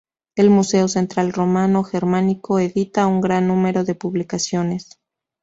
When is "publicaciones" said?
3.93-4.97